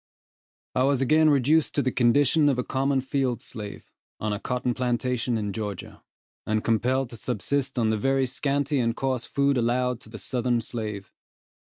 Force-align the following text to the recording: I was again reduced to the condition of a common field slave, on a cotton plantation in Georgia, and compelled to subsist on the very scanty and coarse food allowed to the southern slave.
I 0.73 0.81
was 0.81 0.99
again 1.03 1.29
reduced 1.29 1.75
to 1.75 1.83
the 1.83 1.91
condition 1.91 2.49
of 2.49 2.57
a 2.57 2.63
common 2.63 3.01
field 3.01 3.39
slave, 3.39 3.91
on 4.19 4.33
a 4.33 4.39
cotton 4.39 4.73
plantation 4.73 5.37
in 5.37 5.53
Georgia, 5.53 6.01
and 6.43 6.63
compelled 6.63 7.11
to 7.11 7.17
subsist 7.17 7.77
on 7.77 7.91
the 7.91 7.99
very 7.99 8.25
scanty 8.25 8.79
and 8.79 8.95
coarse 8.95 9.25
food 9.27 9.59
allowed 9.59 9.99
to 9.99 10.09
the 10.09 10.17
southern 10.17 10.59
slave. 10.59 11.11